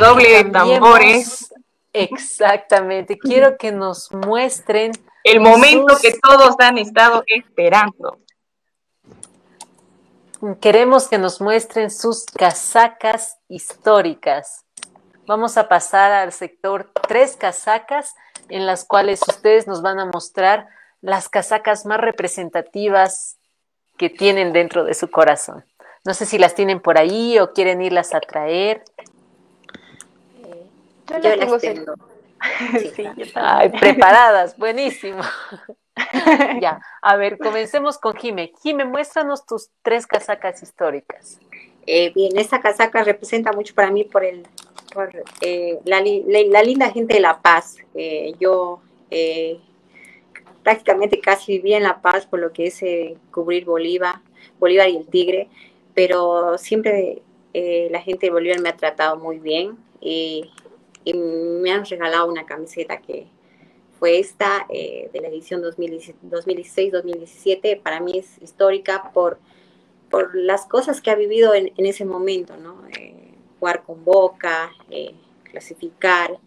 redoble 0.00 0.44
de 0.44 0.50
tambores. 0.50 1.54
Exactamente, 1.92 3.18
quiero 3.18 3.56
que 3.56 3.72
nos 3.72 4.12
muestren 4.12 4.92
el 5.24 5.40
momento 5.40 5.96
que 6.00 6.18
todos 6.18 6.54
han 6.58 6.78
estado 6.78 7.24
esperando. 7.26 8.18
Queremos 10.60 11.08
que 11.08 11.18
nos 11.18 11.40
muestren 11.40 11.90
sus 11.90 12.24
casacas 12.24 13.38
históricas. 13.48 14.64
Vamos 15.26 15.58
a 15.58 15.68
pasar 15.68 16.12
al 16.12 16.32
sector 16.32 16.90
tres 17.06 17.36
casacas 17.36 18.14
en 18.48 18.66
las 18.66 18.84
cuales 18.84 19.20
ustedes 19.28 19.66
nos 19.66 19.82
van 19.82 19.98
a 19.98 20.06
mostrar 20.06 20.68
las 21.02 21.28
casacas 21.28 21.84
más 21.84 22.00
representativas 22.00 23.36
que 23.98 24.08
tienen 24.08 24.52
dentro 24.52 24.84
de 24.84 24.94
su 24.94 25.10
corazón. 25.10 25.64
No 26.04 26.14
sé 26.14 26.24
si 26.24 26.38
las 26.38 26.54
tienen 26.54 26.80
por 26.80 26.96
ahí 26.96 27.38
o 27.38 27.52
quieren 27.52 27.82
irlas 27.82 28.14
a 28.14 28.20
traer. 28.20 28.82
Yo, 31.18 31.36
las 31.36 31.60
tengo. 31.60 31.94
Sí, 32.94 33.04
preparadas, 33.80 34.56
buenísimo. 34.56 35.22
ya, 36.60 36.80
a 37.02 37.16
ver, 37.16 37.38
comencemos 37.38 37.98
con 37.98 38.16
Jime. 38.16 38.52
Jime, 38.62 38.84
muéstranos 38.84 39.44
tus 39.44 39.70
tres 39.82 40.06
casacas 40.06 40.62
históricas. 40.62 41.38
Eh, 41.86 42.12
bien, 42.14 42.36
esta 42.38 42.60
casaca 42.60 43.02
representa 43.02 43.52
mucho 43.52 43.74
para 43.74 43.90
mí 43.90 44.04
por 44.04 44.24
el 44.24 44.46
por 44.92 45.10
eh, 45.40 45.78
la, 45.84 46.00
la, 46.00 46.62
linda 46.62 46.90
gente 46.90 47.14
de 47.14 47.20
La 47.20 47.40
Paz. 47.40 47.76
Eh, 47.94 48.34
yo 48.40 48.80
prácticamente 50.62 51.20
casi 51.20 51.52
viví 51.52 51.74
en 51.74 51.84
La 51.84 52.00
Paz 52.00 52.26
por 52.26 52.40
lo 52.40 52.52
que 52.52 52.66
es 52.66 52.80
cubrir 53.30 53.64
Bolívar, 53.64 54.16
Bolívar 54.58 54.88
y 54.88 54.96
el 54.96 55.06
Tigre, 55.06 55.48
pero 55.94 56.58
siempre 56.58 57.22
la 57.52 58.00
gente 58.00 58.26
de 58.26 58.32
Bolívar 58.32 58.60
me 58.60 58.68
ha 58.68 58.76
tratado 58.76 59.16
muy 59.16 59.38
bien 59.38 59.76
y, 60.00 60.50
y 61.04 61.14
me 61.14 61.72
han 61.72 61.84
regalado 61.84 62.28
una 62.28 62.46
camiseta 62.46 63.00
que, 63.00 63.28
fue 64.00 64.18
esta 64.18 64.66
eh, 64.70 65.10
de 65.12 65.20
la 65.20 65.28
edición 65.28 65.62
2016-2017. 65.62 67.80
Para 67.80 68.00
mí 68.00 68.18
es 68.18 68.42
histórica 68.42 69.12
por, 69.12 69.38
por 70.10 70.34
las 70.34 70.64
cosas 70.64 71.02
que 71.02 71.10
ha 71.10 71.14
vivido 71.14 71.54
en, 71.54 71.70
ese 71.76 72.06
momento, 72.06 72.56
¿no? 72.56 72.82
Eh, 72.98 73.34
jugar 73.60 73.84
con 73.84 74.04
Boca, 74.04 74.72
eh, 74.88 75.14
clasificar 75.44 76.38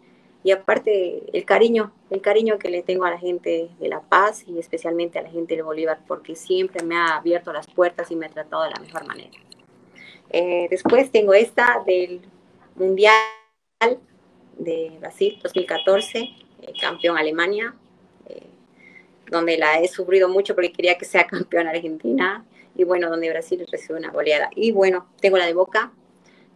y 0.42 0.50
aparte 0.50 1.22
el 1.32 1.44
cariño, 1.44 1.92
el 2.10 2.20
cariño 2.20 2.58
que 2.58 2.70
le 2.70 2.82
tengo 2.82 3.04
a 3.04 3.10
la 3.10 3.18
gente 3.18 3.70
de 3.78 3.88
La 3.88 4.00
Paz 4.00 4.42
y 4.48 4.58
especialmente 4.58 5.20
a 5.20 5.22
la 5.22 5.30
gente 5.30 5.54
de 5.54 5.62
Bolívar, 5.62 6.00
porque 6.08 6.34
siempre 6.34 6.84
me 6.84 6.96
ha 6.96 7.16
abierto 7.16 7.52
las 7.52 7.68
puertas 7.68 8.10
y 8.10 8.16
me 8.16 8.26
ha 8.26 8.30
tratado 8.30 8.64
de 8.64 8.70
la 8.70 8.80
mejor 8.80 9.06
manera. 9.06 9.30
después 10.68 11.12
tengo 11.12 11.34
esta 11.34 11.84
del 11.86 12.20
Mundial 12.74 13.14
de 14.58 14.96
Brasil 15.00 15.38
2014, 15.42 16.30
campeón 16.80 17.18
Alemania, 17.18 17.74
eh, 18.28 18.46
donde 19.30 19.58
la 19.58 19.80
he 19.80 19.88
sufrido 19.88 20.28
mucho 20.28 20.54
porque 20.54 20.72
quería 20.72 20.96
que 20.96 21.04
sea 21.04 21.26
campeón 21.28 21.66
Argentina, 21.66 22.44
y 22.76 22.84
bueno, 22.84 23.08
donde 23.08 23.30
Brasil 23.30 23.64
recibió 23.70 23.96
una 23.96 24.10
goleada. 24.10 24.50
Y 24.56 24.72
bueno, 24.72 25.06
tengo 25.20 25.38
la 25.38 25.46
de 25.46 25.54
Boca, 25.54 25.92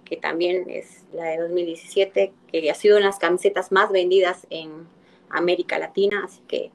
que 0.05 0.17
también 0.17 0.69
es 0.69 1.05
la 1.13 1.25
de 1.25 1.39
2017, 1.39 2.33
que 2.51 2.71
ha 2.71 2.75
sido 2.75 2.97
una 2.97 3.07
de 3.07 3.11
las 3.11 3.19
camisetas 3.19 3.71
más 3.71 3.91
vendidas 3.93 4.47
en 4.51 4.87
América 5.31 5.79
Latina, 5.79 6.23
así 6.25 6.41
que 6.49 6.71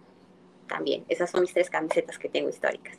también, 0.67 1.03
esas 1.09 1.29
son 1.29 1.41
mis 1.41 1.53
tres 1.53 1.69
camisetas 1.69 2.17
que 2.17 2.29
tengo 2.29 2.49
históricas. 2.49 2.97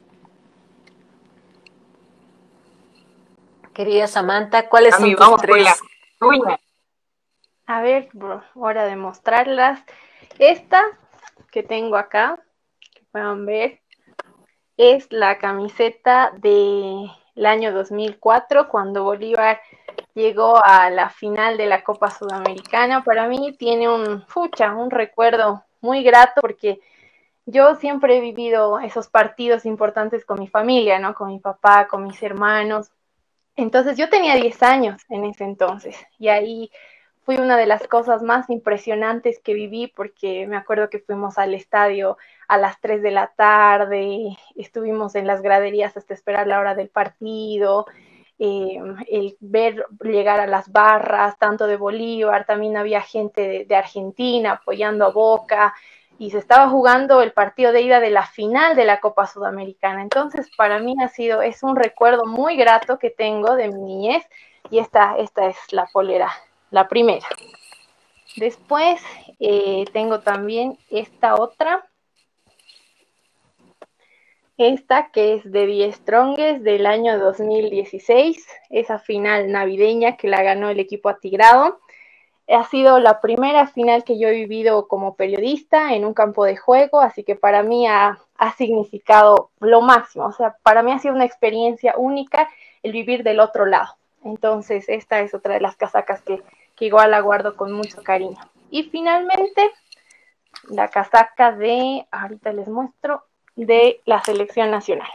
Querida 3.72 4.06
Samantha, 4.06 4.68
¿cuáles 4.68 4.94
son 4.94 5.16
tus 5.16 5.40
tres? 5.40 5.66
A 7.66 7.80
ver, 7.80 8.10
hora 8.54 8.84
de 8.84 8.96
mostrarlas. 8.96 9.82
Esta 10.38 10.82
que 11.50 11.62
tengo 11.62 11.96
acá, 11.96 12.38
que 12.94 13.02
puedan 13.10 13.46
ver, 13.46 13.80
es 14.76 15.10
la 15.10 15.38
camiseta 15.38 16.32
del 16.36 17.10
año 17.42 17.72
2004, 17.72 18.68
cuando 18.68 19.04
Bolívar 19.04 19.60
llegó 20.14 20.60
a 20.62 20.90
la 20.90 21.08
final 21.08 21.56
de 21.56 21.66
la 21.66 21.82
Copa 21.82 22.10
Sudamericana. 22.10 23.02
Para 23.02 23.28
mí 23.28 23.54
tiene 23.56 23.88
un, 23.88 24.26
fucha, 24.26 24.74
un 24.74 24.90
recuerdo 24.90 25.64
muy 25.80 26.02
grato 26.02 26.40
porque 26.42 26.80
yo 27.46 27.76
siempre 27.76 28.18
he 28.18 28.20
vivido 28.20 28.78
esos 28.80 29.08
partidos 29.08 29.64
importantes 29.64 30.24
con 30.24 30.38
mi 30.38 30.48
familia, 30.48 30.98
¿no? 30.98 31.14
Con 31.14 31.28
mi 31.28 31.38
papá, 31.38 31.86
con 31.88 32.04
mis 32.04 32.22
hermanos. 32.22 32.90
Entonces 33.56 33.96
yo 33.96 34.10
tenía 34.10 34.34
10 34.34 34.62
años 34.62 35.02
en 35.08 35.24
ese 35.24 35.44
entonces 35.44 35.96
y 36.18 36.28
ahí 36.28 36.70
fue 37.24 37.40
una 37.40 37.56
de 37.56 37.66
las 37.66 37.86
cosas 37.88 38.22
más 38.22 38.50
impresionantes 38.50 39.40
que 39.40 39.54
viví 39.54 39.86
porque 39.86 40.46
me 40.46 40.56
acuerdo 40.56 40.90
que 40.90 40.98
fuimos 40.98 41.38
al 41.38 41.54
estadio 41.54 42.18
a 42.48 42.58
las 42.58 42.80
3 42.80 43.02
de 43.02 43.10
la 43.10 43.28
tarde, 43.34 44.36
estuvimos 44.56 45.14
en 45.14 45.26
las 45.26 45.40
graderías 45.40 45.96
hasta 45.96 46.12
esperar 46.12 46.46
la 46.46 46.60
hora 46.60 46.74
del 46.74 46.90
partido, 46.90 47.86
eh, 48.38 48.78
el 49.10 49.36
ver 49.40 49.86
llegar 50.02 50.40
a 50.40 50.46
las 50.46 50.70
barras, 50.70 51.38
tanto 51.38 51.66
de 51.66 51.76
Bolívar, 51.76 52.44
también 52.44 52.76
había 52.76 53.00
gente 53.00 53.64
de, 53.66 53.76
Argentina 53.76 54.52
apoyando 54.52 55.06
a 55.06 55.12
Boca 55.12 55.74
y 56.18 56.30
se 56.30 56.38
estaba 56.38 56.68
jugando 56.68 57.22
el 57.22 57.32
partido 57.32 57.72
de 57.72 57.82
ida 57.82 58.00
de 58.00 58.10
la 58.10 58.26
final 58.26 58.76
de 58.76 58.84
la 58.84 59.00
Copa 59.00 59.26
Sudamericana. 59.26 60.02
Entonces, 60.02 60.50
para 60.56 60.78
mí 60.78 60.94
ha 61.02 61.08
sido, 61.08 61.42
es 61.42 61.62
un 61.62 61.76
recuerdo 61.76 62.26
muy 62.26 62.56
grato 62.56 62.98
que 62.98 63.10
tengo 63.10 63.56
de 63.56 63.68
mi 63.68 63.82
niñez 63.82 64.24
y 64.70 64.78
esta, 64.78 65.16
esta 65.16 65.46
es 65.46 65.56
la 65.72 65.86
polera 65.86 66.30
la 66.74 66.88
primera. 66.88 67.26
Después 68.36 69.00
eh, 69.38 69.84
tengo 69.92 70.20
también 70.20 70.76
esta 70.90 71.36
otra. 71.36 71.88
Esta 74.56 75.10
que 75.12 75.34
es 75.34 75.50
de 75.50 75.66
Die 75.66 75.92
Strongest 75.92 76.62
del 76.62 76.86
año 76.86 77.18
2016, 77.18 78.44
esa 78.70 78.98
final 78.98 79.50
navideña 79.50 80.16
que 80.16 80.28
la 80.28 80.42
ganó 80.42 80.68
el 80.68 80.80
equipo 80.80 81.08
atigrado. 81.08 81.78
Ha 82.48 82.64
sido 82.64 82.98
la 82.98 83.20
primera 83.20 83.68
final 83.68 84.02
que 84.02 84.18
yo 84.18 84.28
he 84.28 84.32
vivido 84.32 84.88
como 84.88 85.14
periodista 85.14 85.94
en 85.94 86.04
un 86.04 86.12
campo 86.12 86.44
de 86.44 86.56
juego, 86.56 87.00
así 87.00 87.22
que 87.22 87.36
para 87.36 87.62
mí 87.62 87.86
ha, 87.86 88.18
ha 88.36 88.52
significado 88.56 89.50
lo 89.60 89.80
máximo. 89.80 90.26
O 90.26 90.32
sea, 90.32 90.56
para 90.62 90.82
mí 90.82 90.90
ha 90.90 90.98
sido 90.98 91.14
una 91.14 91.24
experiencia 91.24 91.94
única 91.96 92.48
el 92.82 92.92
vivir 92.92 93.22
del 93.22 93.38
otro 93.38 93.64
lado. 93.64 93.96
Entonces, 94.24 94.88
esta 94.88 95.20
es 95.20 95.34
otra 95.34 95.54
de 95.54 95.60
las 95.60 95.76
casacas 95.76 96.22
que, 96.22 96.42
que 96.76 96.86
igual 96.86 97.10
la 97.10 97.20
guardo 97.20 97.56
con 97.56 97.72
mucho 97.72 98.02
cariño. 98.02 98.38
Y 98.70 98.84
finalmente, 98.84 99.70
la 100.68 100.88
casaca 100.88 101.52
de, 101.52 102.06
ahorita 102.10 102.52
les 102.52 102.68
muestro, 102.68 103.24
de 103.56 104.00
la 104.04 104.22
selección 104.22 104.70
nacional. 104.70 105.08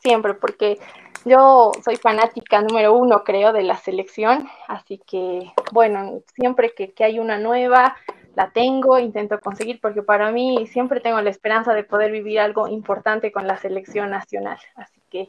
Siempre, 0.00 0.34
porque 0.34 0.78
yo 1.24 1.72
soy 1.84 1.96
fanática 1.96 2.62
número 2.62 2.94
uno, 2.94 3.24
creo, 3.24 3.52
de 3.52 3.62
la 3.62 3.76
selección, 3.76 4.48
así 4.68 5.02
que, 5.06 5.52
bueno, 5.72 6.20
siempre 6.34 6.72
que, 6.74 6.92
que 6.92 7.04
hay 7.04 7.18
una 7.18 7.38
nueva, 7.38 7.96
la 8.36 8.50
tengo, 8.50 8.98
intento 9.00 9.40
conseguir, 9.40 9.80
porque 9.80 10.02
para 10.02 10.30
mí 10.30 10.68
siempre 10.68 11.00
tengo 11.00 11.20
la 11.20 11.30
esperanza 11.30 11.74
de 11.74 11.82
poder 11.82 12.12
vivir 12.12 12.38
algo 12.38 12.68
importante 12.68 13.32
con 13.32 13.48
la 13.48 13.56
selección 13.56 14.10
nacional. 14.10 14.58
Así 14.76 15.00
que 15.10 15.28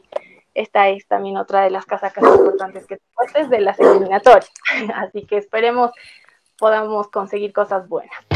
esta 0.60 0.88
es 0.88 1.06
también 1.06 1.36
otra 1.36 1.62
de 1.62 1.70
las 1.70 1.86
casacas 1.86 2.24
importantes 2.24 2.86
que 2.86 2.98
tengo, 2.98 3.48
de 3.48 3.60
las 3.60 3.78
eliminatorias. 3.80 4.50
Así 4.94 5.26
que 5.26 5.38
esperemos 5.38 5.90
podamos 6.58 7.08
conseguir 7.08 7.52
cosas 7.52 7.88
buenas. 7.88 8.29